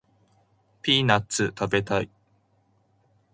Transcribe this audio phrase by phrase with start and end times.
[0.81, 2.09] ピーナッツ食べたい